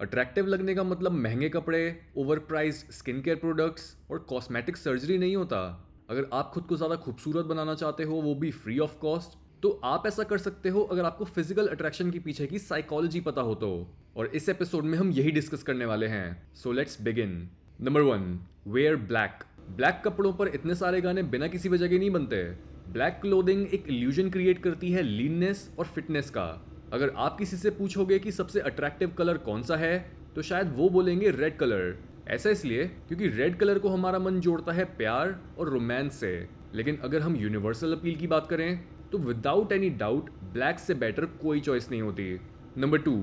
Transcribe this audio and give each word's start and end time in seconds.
Attractive 0.00 0.46
लगने 0.46 0.74
का 0.74 0.82
मतलब 0.82 1.12
महँगे 1.12 1.48
कपड़े 1.48 1.80
over 2.16 2.38
priced 2.48 2.84
skin 2.92 3.20
care 3.22 3.36
products 3.36 3.96
और 4.10 4.18
कॉस्मेटिक 4.28 4.76
सर्जरी 4.76 5.16
नहीं 5.18 5.36
होता। 5.36 5.60
अगर 6.10 6.26
आप 6.32 6.50
खुद 6.54 6.64
को 6.64 6.76
ज़्यादा 6.76 6.96
खूबसूरत 6.96 7.46
बनाना 7.46 7.74
चाहते 7.74 8.02
हो, 8.02 8.14
वो 8.14 8.34
भी 8.34 8.50
फ्री 8.52 8.78
ऑफ़ 8.78 8.98
कॉस्ट 9.00 9.38
तो 9.62 9.70
आप 9.84 10.06
ऐसा 10.06 10.22
कर 10.22 10.38
सकते 10.38 10.68
हो 10.68 10.82
अगर 10.82 11.04
आपको 11.04 11.24
फ़िज़िकल 11.24 11.68
अट्रैक्शन 11.68 12.10
के 12.10 12.18
पीछे 12.18 12.46
की 12.46 12.58
साइकोलॉजी 12.58 13.20
पता 13.20 13.40
हो 13.40 13.54
तो। 13.54 13.70
और 14.16 14.26
इस 14.26 14.48
एपिसोड 14.48 14.84
में 14.84 14.98
हम 14.98 15.10
यही 15.12 15.30
डिस्कस 15.30 15.62
करने 15.62 15.84
वाले 15.84 16.06
हैं। 16.06 16.54
So 16.54 16.72
let's 16.72 17.00
begin 17.02 17.48
number 17.80 18.00
one 18.02 18.38
wear 18.68 18.96
black 18.98 19.44
black 19.70 20.02
कपड़ों 20.04 20.32
पर 20.32 20.48
इतने 20.48 20.74
सारे 20.74 21.00
गाने 21.00 21.22
बिना 21.24 21.46
किसी 21.48 21.68
वजह 21.68 21.88
के 21.88 21.98
नहीं 21.98 22.10
बनते। 22.10 22.42
ब्लैक 22.92 23.18
क्लोदिंग 23.22 23.66
एक 23.74 23.88
इल्यूजन 23.88 24.30
क्रिएट 24.30 24.62
करती 24.62 24.90
है 24.92 25.02
लीननेस 25.02 25.68
और 25.78 25.86
फिटनेस 25.86 26.30
का। 26.30 26.46
अगर 26.92 27.12
आप 27.16 27.38
किसी 27.38 27.56
से 27.56 27.70
पूछोगे 27.70 28.18
कि 28.18 28.32
सबसे 28.32 28.60
अट्रैक्टिव 28.60 29.12
कलर 29.18 29.38
कौन 29.38 29.62
सा 29.62 29.76
है 29.76 29.98
तो 30.36 30.42
शायद 30.42 30.72
वो 30.76 30.88
बोलेंगे 30.88 31.30
रेड 31.30 31.56
कलर 31.58 31.94
ऐसा 32.28 32.50
इसलिए 32.50 32.84
क्योंकि 33.08 33.28
रेड 33.28 33.56
कलर 33.58 33.78
को 33.78 33.88
हमारा 33.88 34.18
मन 34.18 34.40
जोड़ता 34.40 34.72
है 34.72 34.84
प्यार 34.96 35.38
और 35.58 35.68
रोमांस 35.68 36.14
से। 36.14 36.48
लेकिन 36.74 36.96
अगर 37.04 37.20
हम 37.20 37.36
यूनिवर्सल 37.36 37.92
अपील 37.92 38.16
की 38.16 38.26
बात 38.26 38.46
करें 38.46 38.80
तो 39.12 39.18
विदाउट 39.18 39.72
एनी 39.72 39.90
डाउट 39.98 40.30
ब्लैक 40.52 40.78
से 40.78 40.94
बेटर 40.94 41.24
कोई 41.42 41.60
चॉइस 41.60 41.90
नहीं 41.90 42.02
होती। 42.02 42.38
Number 42.78 42.98
two 42.98 43.16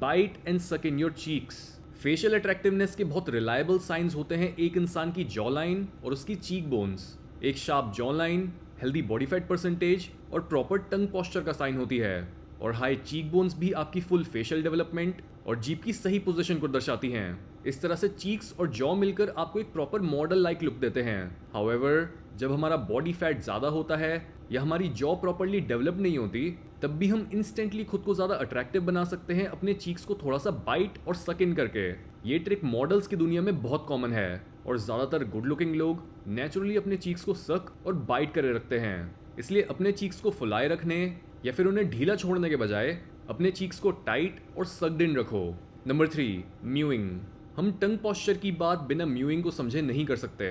bite 0.00 0.38
and 0.48 0.60
suck 0.60 0.86
in 0.86 0.98
your 0.98 1.12
cheeks 1.12 1.56
facial 2.02 2.34
attractiveness 2.34 2.94
के 2.94 3.04
बहुत 3.04 3.30
रिलायबल 3.30 3.78
साइंस 3.78 4.14
होते 4.14 4.34
हैं 4.34 4.54
एक 4.56 4.76
इंसान 4.76 5.12
की 5.12 5.24
जॉ 5.26 5.48
लाइन 5.50 5.86
और 6.04 6.12
उसकी 6.12 6.34
चीक 6.34 6.68
बोन्स 6.70 7.14
एक 7.44 7.56
sharp 7.56 7.92
jaw 7.96 8.10
line 8.12 8.50
healthy 8.82 9.02
body 9.02 9.26
fat 9.26 9.48
percentage 9.48 10.08
और 10.32 10.40
प्रॉपर 10.40 10.78
टंग 10.90 11.08
पॉस्चर 11.08 11.40
का 11.40 11.52
साइन 11.52 11.76
होती 11.76 11.98
है। 11.98 12.37
और 12.62 12.72
हाई 12.74 12.96
चीक 12.96 13.30
बोन्स 13.32 13.58
भी 13.58 13.72
आपकी 13.74 14.00
फुल 14.00 14.24
फेशियल 14.24 14.62
डेवलपमेंट 14.62 15.22
और 15.46 15.58
जीप 15.60 15.82
की 15.82 15.92
सही 15.92 16.18
पोजीशन 16.18 16.58
को 16.58 16.68
दर्शाती 16.68 17.10
हैं। 17.10 17.38
इस 17.66 17.80
तरह 17.82 17.94
से 17.94 18.08
चीक्स 18.08 18.54
और 18.60 18.68
जॉ 18.70 18.94
मिलकर 18.94 19.32
आपको 19.38 19.60
एक 19.60 19.72
प्रॉपर 19.72 20.00
मॉडल 20.00 20.38
लाइक 20.38 20.62
लुक 20.62 20.74
देते 20.76 21.02
हैं। 21.02 21.20
हाउएवर 21.52 22.08
जब 22.38 22.52
हमारा 22.52 22.76
बॉडी 22.88 23.12
फैट 23.12 23.40
ज़्यादा 23.42 23.68
होता 23.68 23.96
है 23.96 24.26
या 24.52 24.60
हमारी 24.62 24.88
जॉ 24.90 25.14
प्रॉपरली 25.14 25.60
डेवलप 25.60 25.96
नहीं 25.98 26.18
होती, 26.18 26.50
तब 26.82 26.90
भी 26.90 27.08
हम 27.08 27.28
इंस्टेंटली 27.34 27.84
खुद 27.84 28.02
को 28.02 28.14
ज़्यादा 28.14 28.34
अट्रैक्टिव 28.36 28.82
बना 28.82 29.04
सकते 29.04 29.34
हैं 29.34 29.46
अपने 29.46 29.74
चीक्स 29.74 30.04
को 30.04 30.14
थोड़ा 30.14 30.38
सा 30.38 30.50
बाइट 30.50 30.98
और 31.08 31.14
सक 31.14 31.42
इन 31.42 31.54
करके। 31.54 31.88
ये 32.28 32.38
ट्रिक 32.38 32.64
मॉडल्स 32.64 33.06
की 33.06 33.16
दुनिया 33.16 33.42
में 33.42 33.62
बहुत 33.62 33.84
कॉमन 33.88 34.12
है 34.12 34.42
और 34.66 34.78
ज़्यादातर 34.78 35.24
गुड 35.28 35.46
लुकिंग 35.46 35.74
लोग 35.76 36.02
नेचुरली 36.28 36.76
अपने 36.76 36.96
चीक्स 36.96 37.24
को 37.24 37.34
सक 37.34 37.72
और 37.86 37.94
बाइट 38.08 38.32
करे 38.34 38.52
रखते 38.52 38.78
हैं। 38.78 39.16
इसलिए 39.38 39.62
अपने 39.62 39.92
चीक्स 39.92 40.20
को 40.20 40.30
फुलाए 40.30 40.68
रखने 40.68 41.04
या 41.46 41.52
फिर 41.52 41.66
उन्हें 41.66 41.88
ढीला 41.90 42.14
छोड़ने 42.16 42.48
के 42.50 42.56
बजाय 42.56 42.98
अपने 43.28 43.50
चीक्स 43.50 43.78
को 43.80 43.90
टाइट 44.06 44.40
और 44.58 44.66
सक्ड 44.66 45.02
इन 45.02 45.16
रखो। 45.16 45.42
Number 45.86 46.08
three, 46.08 46.44
mewing. 46.64 47.10
हम 47.56 47.70
टंग 47.72 47.98
पॉस्चर 47.98 48.36
की 48.36 48.52
बात 48.52 48.78
बिना 48.78 49.06
म्यूइंग 49.06 49.42
को 49.42 49.50
समझे 49.50 49.82
नहीं 49.82 50.06
कर 50.06 50.16
सकते। 50.16 50.48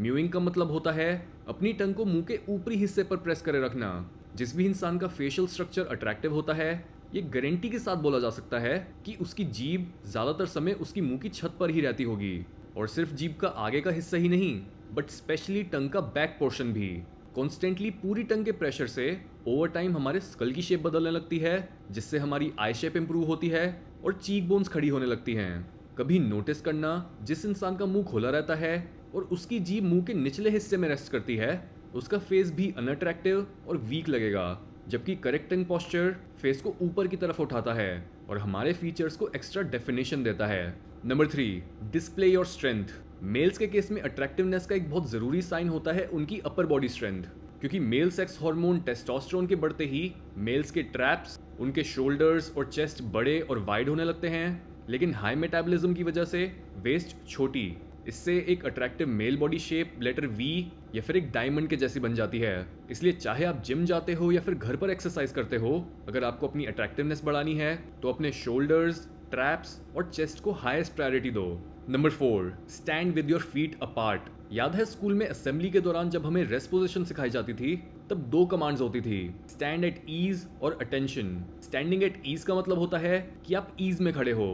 म्यूइंग 0.00 0.28
का 0.28 0.40
मतलब 0.40 0.70
होता 0.70 0.92
है 0.92 1.10
अपनी 1.48 1.72
टंग 1.72 1.94
को 1.94 2.04
मुँह 2.04 2.22
के 2.22 2.38
ऊपरी 2.48 2.76
हिस्से 2.76 3.02
पर 3.02 3.16
प्रेस 3.16 3.42
करे 3.42 3.60
रखना। 3.60 4.10
जिस 4.36 4.56
भी 4.56 4.66
इंसान 4.66 4.98
का 4.98 5.06
फेशियल 5.08 5.46
स्ट्रक्चर 5.48 5.86
अट्रैक्टिव 5.86 6.34
होता 6.34 6.54
है, 6.54 6.84
ये 7.14 7.22
गारंटी 7.22 7.68
के 7.68 7.78
साथ 7.78 7.96
बोला 7.96 8.18
जा 8.18 8.30
सकता 8.30 8.58
है 8.58 8.76
कि 9.06 9.16
उसकी 9.20 9.44
जीभ 9.44 9.92
ज़्यादातर 10.06 10.46
समय 10.46 10.72
उसकी 10.72 11.00
मुँह 11.00 11.18
की 11.18 11.28
छत 11.28 11.56
पर 11.60 11.70
ही 11.70 11.80
रहती 11.80 12.04
होगी। 12.04 12.46
और 12.76 12.88
सिर्फ़ 12.88 13.14
जीभ 13.14 13.36
का 13.40 13.48
आगे 13.48 13.80
का 13.80 13.90
हिस्सा 13.90 14.16
ही 14.16 14.28
नहीं 14.28 14.60
बट 14.94 15.10
स्पेशली 15.10 15.62
टंग 15.62 15.90
का 15.90 16.00
बैक 16.00 16.36
पोर्शन 16.38 16.72
भी। 16.72 16.88
कॉन्स्टेंटली 17.34 17.90
पूरी 17.92 18.22
टंग 18.22 18.44
के 18.44 18.52
प्रेशर 18.52 18.86
से 18.86 19.10
ओवर 19.48 19.68
टाइम 19.68 19.96
हमारे 19.96 20.20
स्कल 20.20 20.50
की 20.52 20.62
शेप 20.62 20.82
बदलने 20.82 21.10
लगती 21.10 21.38
है, 21.38 21.68
जिससे 21.90 22.18
हमारी 22.18 22.52
आई 22.58 22.74
शेप 22.74 22.96
इंप्रूव 22.96 23.24
होती 23.24 23.48
है 23.48 23.82
और 24.04 24.12
चीक 24.14 24.48
बोन्स 24.48 24.68
खड़ी 24.68 24.88
होने 24.88 25.06
लगती 25.06 25.34
हैं। 25.34 25.68
कभी 25.98 26.18
नोटिस 26.18 26.60
करना 26.60 26.90
जिस 27.22 27.44
इंसान 27.44 27.76
का 27.76 27.86
मुँह 27.86 28.04
खोला 28.04 28.30
रहता 28.30 28.54
है 28.54 28.90
और 29.14 29.22
उसकी 29.22 29.60
जीभ 29.60 29.84
मुँह 29.84 30.04
के 30.04 30.14
निचले 30.14 30.50
हिस्से 30.50 30.76
में 30.76 30.88
रेस्ट 30.88 31.12
करती 31.12 31.36
है, 31.36 31.70
उसका 31.94 32.18
फेस 32.18 32.52
भी 32.52 32.72
अनअट्रैक्टिव 32.78 33.46
और 33.68 33.76
वीक 33.78 34.08
लगेगा, 34.08 34.60
जबकि 34.88 35.16
करेक्टिंग 35.16 35.64
पॉस्चर 35.66 36.14
फेस 36.42 36.60
को 36.60 36.74
ऊपर 36.82 37.06
की 37.06 37.16
तरफ़ 37.16 37.42
उठाता 37.42 37.74
है 37.74 38.04
और 38.28 38.38
हमारे 38.38 38.72
फीचर्स 38.72 39.16
को 39.16 39.28
एक्स्ट्रा 39.36 39.62
डेफिनेशन 39.62 40.22
देता 40.22 40.46
है। 40.46 40.74
Number 41.04 41.26
three 41.26 41.62
display 41.82 42.26
your 42.26 42.46
strength 42.46 42.88
males 43.22 43.58
के 43.58 43.66
केस 43.66 43.90
में 43.90 44.00
अट्रैक्टिवनेस 44.02 44.66
का 44.66 44.74
एक 44.74 44.90
बहुत 44.90 45.10
ज़रूरी 45.10 45.42
साइन 45.42 45.68
होता 45.68 45.92
है, 45.92 46.04
उनकी 46.04 46.38
अपर 46.38 46.66
बॉडी 46.66 46.88
स्ट्रेंथ 46.88 47.24
क्योंकि 47.60 47.78
मेल 47.80 48.10
सेक्स 48.10 48.38
हार्मोन 48.42 48.80
टेस्टोस्टेरोन 48.80 49.46
के 49.46 49.56
बढ़ते 49.56 49.84
ही 49.84 50.12
मेल्स 50.38 50.70
के 50.70 50.82
ट्रैप्स, 50.84 51.38
उनके 51.60 51.84
शोल्डर्स 51.84 52.52
और 52.56 52.66
चेस्ट 52.66 53.02
बड़े 53.12 53.38
और 53.40 53.58
वाइड 53.58 53.88
होने 53.88 54.04
लगते 54.04 54.28
हैं। 54.28 54.62
लेकिन 54.88 55.14
हाई 55.14 55.34
मेटाबॉलिज्म 55.34 55.94
की 55.94 56.02
वजह 56.02 56.24
से 56.24 56.44
वेस्ट 56.78 57.16
छोटी, 57.28 57.76
इससे 58.08 58.36
एक 58.48 58.64
attractive 58.66 59.08
male 59.08 59.36
body 59.36 59.58
shape, 59.58 59.92
letter 60.02 60.26
V 60.26 60.72
या 60.94 61.02
फिर 61.02 61.16
एक 61.16 61.30
डायमंड 61.32 61.68
के 61.68 61.76
जैसी 61.76 62.00
बन 62.00 62.14
जाती 62.14 62.38
है। 62.38 62.66
इसलिए 62.90 63.12
चाहे 63.12 63.44
आप 63.44 63.62
जिम 63.62 63.84
जाते 63.84 64.12
हो 64.12 64.30
या 64.32 64.40
फिर 64.40 64.54
घर 64.54 64.76
पर 64.76 64.90
एक्सरसाइज 64.90 65.32
करते 65.32 65.56
हो, 65.56 65.86
अगर 66.08 66.24
आपको 66.24 66.48
अपनी 66.48 66.64
अट्रैक्टिवनेस 66.66 67.22
बढ़ानी 67.24 67.54
है 67.54 67.74
तो 68.02 68.12
अपने 68.12 68.32
शोल्डर्स, 68.34 69.06
ट्रैप्स 69.30 69.80
और 69.96 70.10
चेस्ट 70.10 70.42
को 70.42 70.52
हाईएस्ट 70.52 70.94
प्रायोरिटी 70.94 71.30
दो। 71.30 71.46
Number 71.90 72.10
four 72.10 72.52
stand 72.70 73.12
with 73.14 73.30
your 73.30 73.40
feet 73.42 73.74
apart 73.82 74.28
याद 74.52 74.74
है 74.74 74.84
स्कूल 74.84 75.14
में 75.14 75.26
असेंबली 75.26 75.70
के 75.70 75.80
दौरान 75.80 76.10
जब 76.10 76.26
हमें 76.26 76.42
रेस्ट 76.48 76.70
पोजिशन 76.70 77.04
सिखाई 77.04 77.30
जाती 77.30 77.54
थी, 77.54 77.74
तब 78.10 78.18
दो 78.30 78.44
कमांड्स 78.46 78.80
होती 78.80 79.00
थी 79.00 79.18
स्टैंड 79.50 79.84
एट 79.84 80.04
ईज 80.08 80.46
और 80.62 80.78
अटेंशन 80.80 81.34
स्टैंडिंग 81.62 82.02
एट 82.02 82.22
ईज 82.26 82.44
का 82.44 82.54
मतलब 82.54 82.78
होता 82.78 82.98
है 82.98 83.18
कि 83.46 83.54
आप 83.54 83.76
ईज 83.80 84.00
में 84.00 84.12
खड़े 84.14 84.32
हो, 84.32 84.48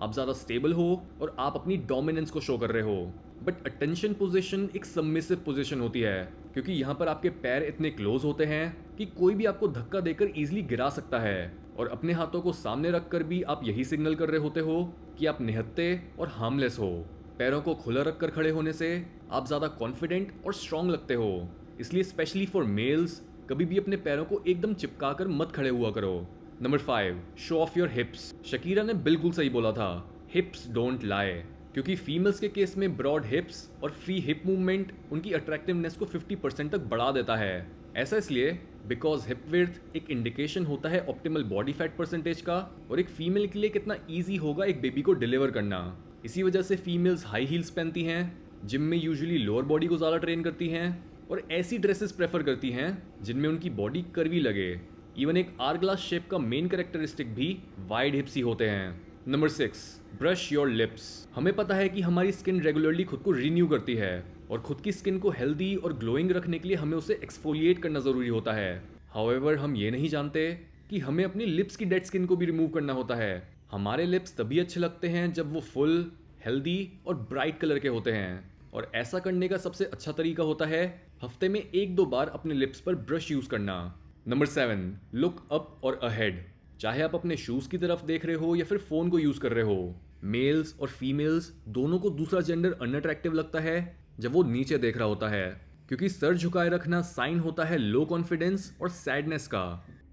आप 0.00 0.12
ज़्यादा 0.12 0.32
स्टेबल 0.34 0.72
हो 0.72 1.02
और 1.22 1.34
आप 1.38 1.56
अपनी 1.56 1.76
डोमिनेंस 1.88 2.30
को 2.30 2.40
शो 2.40 2.58
कर 2.58 2.70
रहे 2.70 2.82
हो. 2.82 3.00
बट 3.44 3.66
अटेंशन 3.66 4.12
पोजिशन 4.14 4.68
एक 4.76 4.84
सबमिसिव 4.84 5.42
पोजिशन 5.46 5.80
होती 5.80 6.00
है। 6.00 6.32
क्योंकि 6.54 6.72
यहाँ 6.72 6.94
पर 6.94 7.08
आपके 7.08 7.30
पैर 7.42 7.62
इतने 7.62 7.90
क्लोज 7.90 8.24
होते 8.24 8.44
हैं 8.44 8.94
कि 8.96 9.06
कोई 9.08 9.34
भी 9.34 9.44
आपको 9.46 9.68
धक्का 9.70 10.00
देकर 10.00 10.26
इजिली 10.26 10.62
गिरा 10.64 10.88
सकता 10.90 11.18
है। 11.18 11.52
और 11.78 11.88
अपने 11.88 12.12
हाथों 12.12 12.40
को 12.40 12.52
सामने 12.52 12.90
रखकर 12.90 13.22
भी 13.22 13.40
आप 13.44 13.60
यही 13.64 13.84
सिग्नल 13.84 14.14
कर 14.14 14.28
रहे 14.28 14.40
होते 14.40 14.60
हो 14.60 14.82
कि 15.18 15.26
आप 15.26 15.40
निहत्ते 15.40 15.88
और 16.18 16.28
हार्मलेस 16.28 16.78
हो। 16.78 16.90
पैरों 17.38 17.60
को 17.62 17.74
खुला 17.74 18.02
रखकर 18.02 18.30
खड़े 18.30 18.50
होने 18.50 18.72
से 18.72 18.90
आप 19.30 19.46
ज़्यादा 19.46 19.68
कॉन्फिडेंट 19.78 20.32
और 20.46 20.54
स्ट्रांग 20.54 20.90
लगते 20.90 21.14
हो। 21.14 21.48
इसलिए 21.80 22.02
स्पेशली 22.02 22.46
फॉर 22.46 22.64
मेल्स 22.64 23.20
कभी 23.50 23.64
भी 23.64 23.78
अपने 23.78 23.96
पैरों 23.98 24.24
को 24.24 24.42
एकदम 24.46 24.74
चिपका 24.74 25.12
कर 25.12 25.28
मत 25.30 25.52
खड़े 25.52 25.68
हुआ 25.68 25.90
करो। 25.90 26.14
Number 26.62 26.78
five 26.80 27.22
show 27.38 27.58
off 27.58 27.78
your 27.78 27.88
hips 27.90 28.32
Shakira 28.46 28.82
ने 28.82 28.94
बिल्कुल 29.02 29.32
सही 29.32 29.48
बोला 29.48 29.72
था 29.72 29.90
हिप्स 30.34 30.68
डोंट 30.70 31.04
लाई 31.04 31.32
क्योंकि 31.74 31.94
फीमेल्स 31.96 32.40
के 32.40 32.48
केस 32.48 32.76
में 32.78 32.96
ब्रॉड 32.96 33.24
हिप्स 33.26 33.68
और 33.82 33.90
फ्री 33.90 34.18
हिप 34.20 34.42
मूवमेंट 34.46 34.92
उनकी 35.12 35.32
अट्रैक्टिवनेस 35.32 35.94
को 35.96 36.06
50 36.06 36.36
परसेंट 36.36 36.70
तक 36.72 36.80
बढ़ा 36.88 37.10
देता 37.12 37.36
है। 37.36 37.66
ऐसा 37.96 38.16
इसलिए 38.16 38.50
बिकॉज़ 38.88 39.26
हिप 39.28 39.44
विर्थ 39.50 39.96
एक 39.96 40.10
इंडिकेशन 40.10 40.64
होता 40.66 40.88
है 40.88 41.00
ऑप्टिमल 41.06 41.42
बॉडी 41.44 41.72
फैट 41.72 41.96
परसेंटेज 41.96 42.40
का 42.40 42.56
और 42.90 43.00
एक 43.00 43.08
फीमेल 43.08 43.46
के 43.46 43.58
लिए 43.58 43.70
कितना 43.70 43.96
ईजी 44.10 44.36
होगा 44.36 44.64
एक 44.64 44.80
बेबी 44.80 45.02
को 45.02 45.12
डिलीवर 45.14 45.50
करना। 45.50 45.80
इसी 46.24 46.42
वजह 46.42 46.62
से 46.62 46.76
फीमेल्स 46.76 47.24
हाई 47.26 47.44
हील्स 47.44 47.70
पहनती 47.70 48.02
हैं 48.02 48.32
जिम 48.64 48.82
में 48.82 48.96
यूजुअली 48.98 49.38
लोअर 49.38 49.64
बॉडी 49.64 49.86
को 49.86 49.96
ज़्यादा 49.96 50.16
ट्रेन 50.16 50.42
करती 50.42 50.68
हैं 50.68 50.88
और 51.30 51.42
ऐसी 51.52 51.78
ड्रेसेस 51.78 52.12
प्रेफर 52.12 52.42
करती 52.42 52.70
हैं 52.70 52.90
जिनमें 53.22 53.48
उनकी 53.48 53.70
बॉडी 53.70 54.04
करवी 54.14 54.40
लगे। 54.40 54.70
इवन 55.18 55.36
एक 55.36 55.56
आर 55.60 55.78
ग्लास 55.78 55.98
शेप 56.00 56.28
का 56.30 56.38
मेन 56.38 56.68
करेक्टरिस्टिक 56.68 57.34
भी 57.34 57.56
वाइड 57.88 58.14
हिप्स 58.14 58.36
ही 58.36 58.42
होते 58.42 58.68
हैं। 58.68 59.11
Number 59.28 59.48
six 59.48 59.80
brush 60.18 60.52
your 60.52 60.68
lips 60.68 61.28
हमें 61.34 61.56
पता 61.56 61.74
है 61.74 61.88
कि 61.88 62.00
हमारी 62.00 62.32
स्किन 62.32 62.60
रेगुलरली 62.60 63.04
खुद 63.04 63.20
को 63.20 63.30
रीन्यू 63.30 63.66
करती 63.66 63.94
है 63.94 64.24
और 64.50 64.60
खुद 64.60 64.80
की 64.80 64.92
स्किन 64.92 65.18
को 65.18 65.30
हेल्दी 65.30 65.76
और 65.76 65.92
ग्लोइंग 65.92 66.30
रखने 66.30 66.58
के 66.58 66.68
लिए 66.68 66.76
हमें 66.76 66.96
उसे 66.98 67.14
एक्सफोलिएट 67.14 67.82
करना 67.82 68.00
ज़रूरी 68.00 68.28
होता 68.28 68.52
है। 68.52 68.82
हाउएवर 69.08 69.56
हम 69.56 69.76
ये 69.76 69.90
नहीं 69.90 70.08
जानते 70.08 70.52
कि 70.90 70.98
हमें 70.98 71.24
अपनी 71.24 71.46
लिप्स 71.46 71.76
की 71.76 71.84
डेड 71.84 72.04
स्किन 72.04 72.26
को 72.26 72.36
भी 72.36 72.46
रिमूव 72.46 72.68
करना 72.68 72.92
होता 72.92 73.14
है। 73.14 73.48
हमारे 73.72 74.06
लिप्स 74.06 74.36
तभी 74.36 74.58
अच्छे 74.58 74.80
लगते 74.80 75.08
हैं 75.08 75.32
जब 75.32 75.52
वो 75.52 75.60
फुल 75.60 76.12
हेल्दी 76.46 76.92
और 77.06 77.14
ब्राइट 77.14 77.58
कलर 77.58 77.78
के 77.78 77.88
होते 77.88 78.12
हैं। 78.12 78.52
और 78.74 78.92
ऐसा 78.94 79.18
करने 79.18 79.48
का 79.48 79.56
सबसे 79.56 79.84
अच्छा 79.84 80.12
तरीका 80.12 80.42
होता 80.42 80.66
है 80.66 81.02
हफ़्ते 81.22 81.48
में 81.48 81.60
एक 81.60 81.94
दो 81.96 82.06
बार 82.06 82.28
अपने 82.28 82.54
लिप्स 82.54 82.80
पर 82.80 82.94
ब्रश 82.94 83.30
यूज़ 83.30 83.48
करना। 83.48 84.00
नंबर 84.28 84.46
सेवन 84.46 84.96
लुक 85.14 85.46
अप 85.52 85.80
और 85.84 86.00
अहेड 86.02 86.44
चाहे 86.82 87.02
आप 87.02 87.14
अपने 87.14 87.36
शूज़ 87.36 87.68
की 87.68 87.78
तरफ़ 87.78 88.04
देख 88.06 88.24
रहे 88.26 88.36
हो 88.36 88.54
या 88.56 88.64
फिर 88.64 88.78
फ़ोन 88.78 89.10
को 89.10 89.18
यूज़ 89.18 89.38
कर 89.40 89.52
रहे 89.52 89.64
हो 89.64 89.94
मेल्स 90.24 90.74
और 90.80 90.88
फीमेल्स 90.88 91.50
दोनों 91.68 91.98
को 91.98 92.10
दूसरा 92.10 92.40
जेंडर 92.40 92.72
अनअट्रैक्टिव 92.82 93.32
लगता 93.32 93.60
है 93.60 93.74
जब 94.20 94.32
वो 94.32 94.42
नीचे 94.44 94.78
देख 94.78 94.96
रहा 94.96 95.08
होता 95.08 95.28
है, 95.28 95.60
क्योंकि 95.88 96.08
सर 96.08 96.36
झुकाए 96.36 96.68
रखना 96.68 97.00
साइन 97.02 97.38
होता 97.40 97.64
है 97.64 97.78
लो 97.78 98.04
कॉन्फिडेंस 98.04 98.72
और 98.82 98.90
सैडनेस 98.90 99.46
का। 99.46 99.62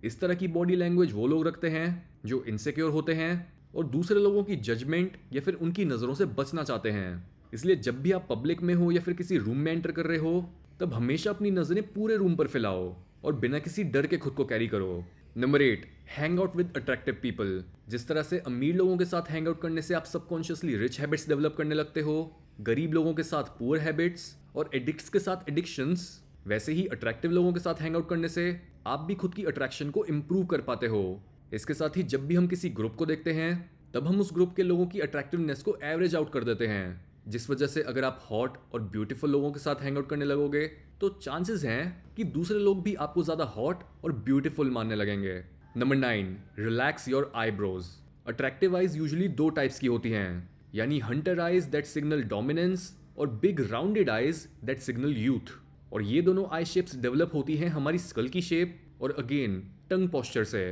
इस 0.04 0.20
तरह 0.22 0.36
की 0.36 0.48
बॉडी 0.50 0.76
लैंग्वेज 0.76 1.14
वो 1.14 1.28
लोग 1.28 1.48
रखते 1.48 1.70
हैं 1.70 1.88
जो 2.26 2.44
इनसिक्योर 2.48 2.92
होते 2.92 3.14
हैं 3.14 3.34
और 3.76 3.88
दूसरे 3.88 4.20
लोगों 4.20 4.44
की 4.44 4.56
जजमेंट 4.56 5.18
या 5.34 5.42
फिर 5.42 5.54
उनकी 5.56 5.86
नज़रों 5.86 6.14
से 6.14 6.26
बचना 6.38 6.64
चाहते 6.64 6.92
हैं। 6.92 7.12
इसलिए 7.54 7.76
जब 7.78 8.02
भी 8.02 8.12
आप 8.12 8.28
पब्लिक 8.30 8.62
में 8.62 8.74
हो 8.74 8.92
या 8.92 9.02
फिर 9.02 9.14
किसी 9.14 9.38
रूम 9.38 9.58
में 9.58 9.72
एंटर 9.72 9.92
कर 9.92 10.06
रहे 10.06 10.18
हो, 10.18 10.50
तब 10.80 10.94
हमेशा 10.94 11.30
अपनी 11.30 11.52
नज़रें 11.52 11.84
पूरे 11.94 12.18
रूम 12.18 12.36
पर 12.36 12.48
फैलाओ 12.48 12.94
और 13.26 13.36
बिना 13.36 13.60
किसी 13.60 13.84
डर 13.86 14.08
के 14.08 14.18
खुद 14.18 14.34
को 14.34 14.46
कैरी 14.46 14.68
करो। 14.68 15.06
Number 15.38 15.62
eight 15.62 15.86
hang 16.10 16.40
out 16.40 16.56
with 16.56 16.72
attractive 16.76 17.18
people 17.22 17.64
जिस 17.90 18.08
तरह 18.08 18.24
से 18.24 18.38
अमीर 18.40 18.76
लोगों 18.76 18.98
के 18.98 19.06
साथ 19.06 19.30
हैंग 19.30 19.48
आउट 19.48 19.62
करने 19.62 19.82
से 19.82 19.94
आप 19.94 20.06
सबकॉन्शियसली 20.06 20.76
रिच 20.78 21.00
हैबिट्स 21.00 21.28
डेवलप 21.30 21.56
करने 21.58 21.76
लगते 21.76 22.02
हो, 22.02 22.42
गरीब 22.62 22.94
लोगों 22.94 23.14
के 23.14 23.24
साथ 23.24 23.44
पुअर 23.44 23.80
हैबिट्स 23.80 24.36
और 24.56 24.70
एडिक्ट्स 24.76 25.10
के 25.10 25.20
साथ 25.20 25.50
एडिक्शंस 25.50 26.24
वैसे 26.48 26.74
ही 26.74 26.86
अट्रैक्टिव 26.88 27.32
लोगों 27.32 27.54
के 27.54 27.60
साथ 27.60 27.82
हैंग 27.82 27.96
आउट 27.96 28.10
करने 28.10 28.30
से 28.30 28.62
आप 28.88 29.00
भी 29.00 29.16
खुद 29.16 29.34
की 29.34 29.44
अट्रैक्शन 29.44 29.90
को 29.90 30.06
इम्प्रूव 30.06 30.46
कर 30.46 30.62
पाते 30.62 30.88
हो। 30.88 31.22
इसके 31.54 31.74
साथ 31.74 31.98
ही 31.98 32.04
जब 32.04 32.26
भी 32.28 32.36
हम 32.36 32.48
किसी 32.48 32.70
ग्रुप 32.70 32.96
को 32.96 33.06
देखते 33.06 33.34
हैं, 33.34 33.70
तब 33.94 34.08
हम 34.08 34.20
उस 34.22 34.34
ग्रुप 34.34 34.56
के 34.56 34.64
लोगों 34.64 34.88
की 34.88 35.00
अट्रैक्टिवनेस 35.00 35.62
को 35.62 35.78
एवरेज 35.84 36.16
आउट 36.16 36.34
कर 36.34 36.44
देते 36.44 36.68
हैं। 36.68 37.09
जिस 37.30 37.50
वजह 37.50 37.68
से 37.68 37.82
अगर 37.84 38.04
आप 38.04 38.20
हॉट 38.30 38.58
और 38.74 38.82
ब्यूटीफुल 38.84 39.32
लोगों 39.32 39.52
के 39.52 39.60
साथ 39.60 39.82
हैंग 39.82 39.98
आउट 39.98 40.10
करने 40.10 40.26
लगोगे 40.26 40.66
तो 41.02 41.10
चांसेस 41.22 41.64
हैं 41.64 42.14
कि 42.16 42.24
दूसरे 42.24 42.60
लोग 42.60 42.82
भी 42.84 42.94
आपको 42.98 43.24
ज़्यादा 43.24 43.44
हॉट 43.48 43.84
और 44.04 44.12
ब्यूटीफुल 44.22 44.72
मानने 44.72 44.96
लगेंगे। 44.96 45.34
Number 45.78 45.96
nine 45.96 46.38
relax 46.60 47.08
your 47.08 47.32
eyebrows 47.36 47.86
attractive 48.28 48.78
eyes 48.78 48.98
usually 48.98 49.28
दो 49.30 49.50
टाइप्स 49.50 49.80
की 49.80 49.88
होती 49.88 50.10
हैं, 50.12 50.50
यानी 50.76 51.00
hunter 51.00 51.40
eyes 51.40 51.68
that 51.70 51.86
signal 51.86 52.24
dominance 52.26 52.94
और 53.18 53.30
big 53.42 53.60
rounded 53.72 54.10
eyes 54.10 54.46
that 54.66 54.80
signal 54.80 55.18
youth 55.18 55.52
और 55.94 56.02
ये 56.04 56.22
दोनों 56.22 56.46
आई 56.52 56.66
शेप्स 56.66 56.96
डेवलप 56.98 57.32
होती 57.34 57.56
हैं 57.58 57.70
हमारी 57.70 57.98
स्कल 58.00 58.28
की 58.28 58.42
शेप 58.42 58.80
और 59.02 59.16
अगेन 59.20 59.60
टंग 59.90 60.10
पॉस्चर 60.10 60.44
से। 60.46 60.64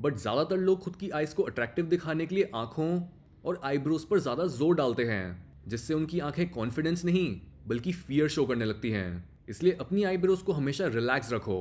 बट 0.00 0.16
ज़्यादातर 0.16 0.56
लोग 0.58 0.80
खुद 0.80 0.96
की 0.96 1.10
आइज़ 1.12 1.34
को 1.34 1.42
अट्रैक्टिव 1.42 1.86
दिखाने 1.86 2.26
के 2.26 2.34
लिए 2.34 2.50
आँखों 2.54 3.00
और 3.44 3.60
आईब्रोज 3.64 4.04
पर 4.04 4.18
ज़्यादा 4.18 4.46
ज़ोर 4.48 4.74
डालते 4.76 5.04
हैं। 5.04 5.53
जिससे 5.68 5.94
उनकी 5.94 6.20
आँखें 6.20 6.48
कॉन्फिडेंस 6.50 7.04
नहीं, 7.04 7.40
बल्कि 7.66 7.92
फियर 7.92 8.28
शो 8.28 8.44
करने 8.44 8.64
लगती 8.64 8.90
हैं। 8.90 9.24
इसलिए 9.48 9.72
अपनी 9.80 10.02
आईब्रोज 10.04 10.42
को 10.42 10.52
हमेशा 10.52 10.86
रिलैक्स 10.86 11.32
रखो। 11.32 11.56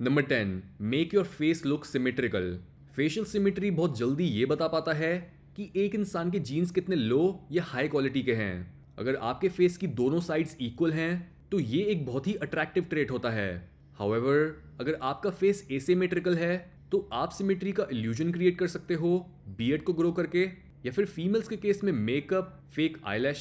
Number 0.00 0.22
ten 0.22 0.62
make 0.80 1.14
your 1.14 1.24
face 1.26 1.64
look 1.66 1.84
symmetrical 1.84 2.58
facial 2.96 3.26
symmetry 3.26 3.70
बहुत 3.70 3.98
जल्दी 3.98 4.24
ये 4.24 4.46
बता 4.46 4.66
पाता 4.68 4.92
है 4.92 5.16
कि 5.56 5.70
एक 5.76 5.94
इंसान 5.94 6.30
के 6.30 6.38
जीन्स 6.40 6.70
कितने 6.70 6.96
लो 6.96 7.48
या 7.52 7.62
हाई 7.62 7.88
क्वालिटी 7.88 8.22
के 8.22 8.34
हैं। 8.34 8.74
अगर 8.98 9.16
आपके 9.16 9.48
फेस 9.48 9.76
की 9.76 9.86
दोनों 9.86 10.20
साइड्स 10.20 10.56
इक्वल 10.60 10.92
हैं 10.92 11.10
तो 11.52 11.60
ये 11.60 11.82
एक 11.82 12.04
बहुत 12.06 12.26
ही 12.26 12.34
अट्रैक्टिव 12.36 12.84
ट्रेट 12.84 13.10
होता 13.10 13.30
है। 13.30 13.70
हाउएवर 13.94 14.54
अगर 14.80 14.98
आपका 15.02 15.30
फेस 15.30 15.66
एसेमेट्रिकल 15.70 16.36
है 16.36 16.56
तो 16.92 17.08
आप 17.12 17.30
सिमेट्री 17.30 17.72
का 17.72 17.86
इल्यूजन 17.92 18.32
क्रिएट 18.32 18.58
कर 18.58 18.66
सकते 18.66 18.94
हो 18.94 19.10
बीएड 19.48 19.82
को 19.82 19.92
ग्रो 19.92 20.12
करके। 20.12 20.46
या 20.88 20.92
फिर 20.92 21.06
फीमेल्स 21.06 21.48
के 21.48 21.56
केस 21.56 21.82
में 21.84 21.92
मेकअप 21.92 22.52
फेक 22.74 22.96
आई 23.06 23.32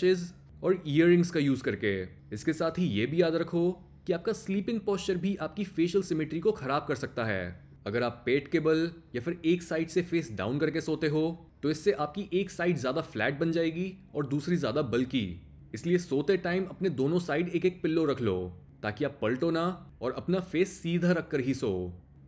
और 0.63 0.81
इयर 0.87 1.21
का 1.33 1.39
यूज़ 1.39 1.61
करके। 1.63 1.91
इसके 2.35 2.53
साथ 2.53 2.79
ही 2.79 2.85
ये 2.87 3.05
भी 3.05 3.21
याद 3.21 3.35
रखो 3.35 3.69
कि 4.07 4.13
आपका 4.13 4.33
स्लीपिंग 4.33 4.79
पॉस्चर 4.79 5.17
भी 5.17 5.35
आपकी 5.37 5.63
फेशियल 5.65 6.03
सिमेट्री 6.03 6.39
को 6.39 6.51
खराब 6.51 6.85
कर 6.87 6.95
सकता 6.95 7.25
है। 7.25 7.43
अगर 7.87 8.03
आप 8.03 8.21
पेट 8.25 8.47
के 8.47 8.59
बल 8.59 8.89
या 9.15 9.21
फिर 9.21 9.39
एक 9.45 9.63
साइड 9.63 9.87
से 9.87 10.01
फेस 10.01 10.31
डाउन 10.35 10.59
करके 10.59 10.81
सोते 10.81 11.07
हो 11.07 11.23
तो 11.63 11.71
इससे 11.71 11.91
आपकी 11.99 12.29
एक 12.33 12.49
साइड 12.51 12.77
ज़्यादा 12.77 13.01
फ्लैट 13.03 13.39
बन 13.39 13.51
जाएगी 13.51 13.91
और 14.15 14.27
दूसरी 14.27 14.55
ज़्यादा 14.57 14.81
बल्कि 14.91 15.25
इसलिए 15.73 15.97
सोते 15.97 16.37
टाइम 16.37 16.65
अपने 16.65 16.89
दोनों 16.91 17.19
साइड 17.19 17.49
एक 17.49 17.65
एक 17.65 17.81
पिल्लो 17.81 18.05
रख 18.05 18.21
लो, 18.21 18.37
ताकि 18.83 19.05
आप 19.05 19.17
पलटो 19.21 19.51
ना 19.51 19.67
और 20.01 20.11
अपना 20.13 20.39
फेस 20.41 20.81
सीधा 20.81 21.11
रख 21.11 21.29
कर 21.29 21.39
ही 21.39 21.53
सो। 21.53 21.71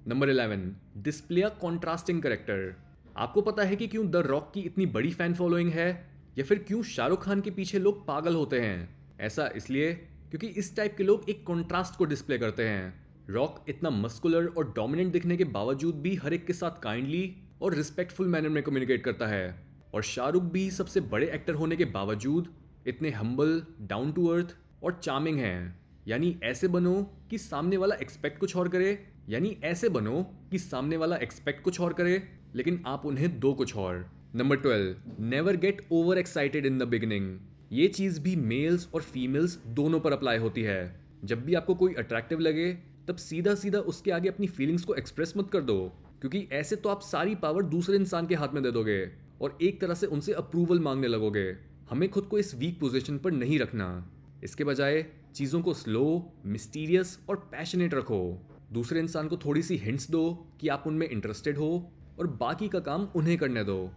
Number 0.08 0.30
eleven 0.30 0.72
display 0.98 1.50
contrasting 1.62 2.22
character 2.22 2.74
आपको 3.20 3.42
पता 3.42 3.64
है 3.64 3.76
कि 3.76 3.88
क्यों 3.88 4.12
द 4.12 4.16
रॉक 4.16 4.52
की 4.54 4.60
इतनी 4.60 4.86
बड़ी 4.86 5.10
फ़ैन 5.12 5.34
फॉलोइंग 5.34 5.72
है, 5.72 6.10
या 6.38 6.44
फिर 6.44 6.60
क्यों 6.60 6.84
शाहरुख 6.84 7.24
खान 7.24 7.42
के 7.42 7.52
पीछे 7.52 7.80
लोग 7.80 8.08
पागल 8.08 8.36
होते 8.36 8.60
हैं? 8.60 8.98
ऐसा 9.20 9.50
इसलिए 9.56 9.94
क्योंकि 10.30 10.48
इस 10.48 10.76
टाइप 10.76 10.96
के 10.98 11.04
लोग 11.04 11.30
एक 11.30 11.46
कॉन्ट्रास्ट 11.46 11.96
को 11.96 12.06
डिस्प्ले 12.06 12.38
करते 12.38 12.68
हैं। 12.68 13.08
रॉक 13.30 13.66
इतना 13.70 13.90
मस्कुलर 13.90 14.46
और 14.46 14.74
डोमिनेंट 14.76 15.14
दिखने 15.14 15.38
के 15.38 15.44
बावजूद 15.44 15.96
भी 15.96 16.16
हर 16.16 16.34
एक 16.34 16.46
के 16.46 16.54
साथ 16.54 16.82
काइंडली 16.82 17.36
और 17.62 17.74
रिस्पेक्टफुल 17.74 18.28
मैनर 18.28 18.50
में 18.50 18.64
कम्युनिकेट 18.64 19.04
करता 19.04 19.28
है। 19.28 19.68
और 19.94 20.04
शाहरुख 20.04 20.44
भी 20.44 20.72
सबसे 20.72 21.02
बड़े 21.02 21.28
एक्टर 21.28 21.54
होने 21.54 21.76
के 21.76 21.86
बावजूद 21.86 22.56
इतने 22.88 23.10
हम्बल 23.10 23.64
डाउन 23.82 24.12
टू 24.12 24.28
अर्थ 24.28 24.56
और 24.84 25.00
चार्मिंग 25.04 25.40
हैं। 25.40 25.80
यानी 26.08 26.40
ऐसे 26.44 26.68
बनो 26.68 27.12
कि 27.30 27.38
सामने 27.38 27.78
वाला 27.78 27.96
एक्सपेक्ट 27.96 28.40
कुछ 28.40 28.56
और 28.56 28.70
करे, 28.70 29.08
यानी 29.30 29.58
ऐसे 29.64 29.90
बनो 29.90 30.24
कि 30.52 30.60
सामने 30.60 30.98
वाला 30.98 31.16
एक्सपेक्ट 31.16 31.64
कुछ 31.64 31.82
और 31.82 31.94
करे 31.94 32.39
लेकिन 32.56 32.84
आप 32.88 33.06
उन्हें 33.06 33.40
दो 33.40 33.54
कुछ 33.54 33.76
और। 33.76 34.06
Number 34.36 34.56
twelve 34.56 35.24
never 35.24 35.56
get 35.56 35.88
over 35.92 36.18
excited 36.18 36.66
in 36.66 36.78
the 36.78 36.84
beginning 36.84 37.40
ये 37.72 37.88
चीज़ 37.88 38.20
भी 38.22 38.36
मेल्स 38.36 38.88
और 38.94 39.02
फीमेल्स 39.02 39.58
दोनों 39.68 40.00
पर 40.00 40.14
अप्लाई 40.14 40.38
होती 40.38 40.62
है। 40.62 41.00
जब 41.26 41.44
भी 41.44 41.54
आपको 41.54 41.76
कोई 41.76 41.94
अट्रैक्टिव 41.94 42.40
लगे, 42.40 42.74
तब 43.08 43.16
सीधा 43.16 43.56
सीधा 43.56 43.80
उसके 43.80 44.12
आगे 44.12 44.30
अपनी 44.30 44.48
फीलिंग्स 44.48 44.84
को 44.84 44.94
एक्सप्रेस 44.94 45.34
मत 45.38 45.50
कर 45.52 45.62
दो, 45.62 45.94
क्योंकि 46.22 46.48
ऐसे 46.52 46.76
तो 46.76 46.90
आप 46.90 47.02
सारी 47.02 47.36
पावर 47.36 47.64
दूसरे 47.64 47.96
इंसान 47.96 48.28
के 48.28 48.36
हाथ 48.36 48.48
में 48.54 48.64
दे 48.64 48.72
दोगे 48.72 49.12
और 49.42 49.58
एक 49.62 49.82
तरह 49.82 49.94
से 49.94 50.08
उनसे 50.08 50.34
अप्रूवल 50.34 50.80
मांगने 50.80 51.08
लगोगे। 51.08 51.58
हमें 51.90 52.10
खुद 52.10 52.24
को 52.24 52.40
इस 52.40 52.56
वीक 52.56 52.80
पोजिशन 52.80 53.18
पर 53.18 53.32
नहीं 53.32 53.60
रखना। 53.60 54.12
इसके 54.44 54.64
बजाय, 54.64 55.06
चीज़ों 55.36 55.62
को 55.62 55.74
स्लो 55.74 56.34
मिस्टीरियस 56.46 57.20
और 57.30 57.36
पैशनेट 57.36 57.94
रखो। 57.94 58.48
दूसरे 58.74 59.00
इंसान 59.00 59.28
को 59.28 59.38
थोड़ी 59.38 59.62
सी 59.62 59.78
हिंट्स 59.78 60.12
दो 60.12 60.48
कि 60.62 60.68
आप 60.68 60.84
उनमें 60.88 61.10
इंटरेस्टेड 61.10 61.58
हो 61.58 61.92
और 62.20 62.28
बाकी 62.28 62.68
का 62.70 62.80
काम 62.80 63.08
उन्हें 63.16 63.38
करने 63.38 63.64
दो। 63.64 63.90